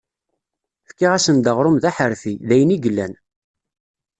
Fkiɣ-asen-d 0.89 1.45
aɣrum 1.51 1.77
d 1.79 1.83
aḥerfi, 1.89 2.33
d 2.47 2.49
ayen 2.55 2.75
i 2.75 2.77
yellan. 2.83 3.13